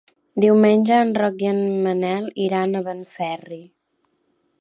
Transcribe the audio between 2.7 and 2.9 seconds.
a